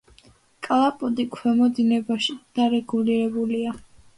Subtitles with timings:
[0.67, 3.79] კალაპოტი ქვემო დინებაში დარეგულირებულია.